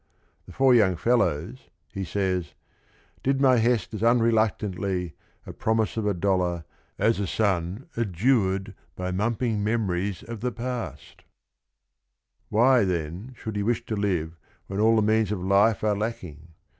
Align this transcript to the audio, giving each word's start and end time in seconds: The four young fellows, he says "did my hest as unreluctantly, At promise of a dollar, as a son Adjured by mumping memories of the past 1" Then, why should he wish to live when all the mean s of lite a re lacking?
The 0.47 0.51
four 0.51 0.73
young 0.73 0.95
fellows, 0.95 1.69
he 1.93 2.03
says 2.03 2.55
"did 3.21 3.39
my 3.39 3.57
hest 3.57 3.93
as 3.93 4.01
unreluctantly, 4.01 5.13
At 5.45 5.59
promise 5.59 5.95
of 5.95 6.07
a 6.07 6.13
dollar, 6.15 6.63
as 6.97 7.19
a 7.19 7.27
son 7.27 7.85
Adjured 7.95 8.73
by 8.95 9.11
mumping 9.11 9.63
memories 9.63 10.23
of 10.23 10.41
the 10.41 10.51
past 10.51 11.23
1" 12.49 12.87
Then, 12.87 13.25
why 13.27 13.33
should 13.39 13.55
he 13.55 13.61
wish 13.61 13.85
to 13.85 13.95
live 13.95 14.39
when 14.65 14.79
all 14.79 14.95
the 14.95 15.03
mean 15.03 15.21
s 15.21 15.29
of 15.31 15.39
lite 15.43 15.83
a 15.83 15.93
re 15.93 15.99
lacking? 15.99 16.47